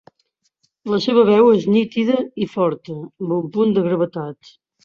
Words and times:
La 0.91 0.97
seua 1.03 1.25
veu 1.27 1.51
és 1.59 1.67
nítida 1.75 2.17
i 2.47 2.49
forta, 2.57 2.99
amb 3.25 3.39
un 3.39 3.55
punt 3.59 3.77
de 3.79 3.89
gravetat. 3.91 4.55